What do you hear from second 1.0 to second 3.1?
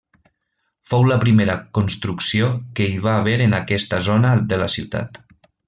la primera construcció que hi